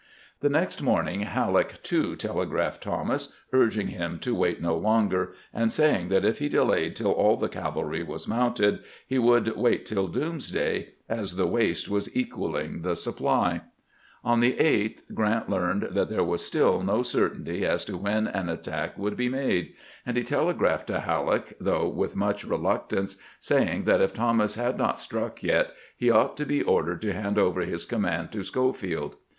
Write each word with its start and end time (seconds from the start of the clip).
The 0.39 0.49
next 0.49 0.81
morning 0.81 1.19
Halleck, 1.19 1.83
too, 1.83 2.15
telegraphed 2.15 2.81
Thomas, 2.81 3.33
urging 3.53 3.89
him 3.89 4.17
to 4.21 4.33
wait 4.33 4.59
no 4.59 4.75
longer, 4.75 5.33
and 5.53 5.71
saying 5.71 6.09
that 6.09 6.25
if 6.25 6.39
he 6.39 6.49
delayed 6.49 6.95
tUl 6.95 7.11
all 7.11 7.37
the 7.37 7.47
cavalry 7.47 8.01
was 8.01 8.27
mounted 8.27 8.79
he 9.05 9.19
would 9.19 9.49
wait 9.55 9.85
tiU 9.85 10.11
doomsday, 10.11 10.93
as 11.07 11.35
the 11.35 11.45
waste 11.45 11.87
was 11.87 12.09
equaling 12.15 12.81
the 12.81 12.95
supply. 12.95 13.61
On 14.23 14.39
the 14.39 14.55
8th 14.55 15.03
Grant 15.13 15.51
learned 15.51 15.89
that 15.91 16.09
there 16.09 16.23
was 16.23 16.43
still 16.43 16.81
no 16.81 17.03
certainty 17.03 17.63
as 17.63 17.85
to 17.85 17.95
when 17.95 18.25
an 18.27 18.49
attack 18.49 18.97
would 18.97 19.15
be 19.15 19.29
made; 19.29 19.75
and 20.03 20.17
he 20.17 20.23
telegraphed 20.23 20.87
to 20.87 21.01
Halleck, 21.01 21.53
though 21.59 21.87
with 21.87 22.15
much 22.15 22.43
reluctance, 22.43 23.17
saying 23.39 23.83
that 23.83 24.01
if 24.01 24.15
Thomas 24.15 24.55
had 24.55 24.79
not 24.79 24.97
struck 24.97 25.43
yet 25.43 25.73
he 25.95 26.09
ought 26.09 26.35
to 26.37 26.45
be 26.47 26.63
ordered 26.63 27.03
to 27.03 27.13
hand 27.13 27.37
over 27.37 27.61
his 27.61 27.85
command 27.85 28.31
to 28.31 28.41
Schofield. 28.41 29.17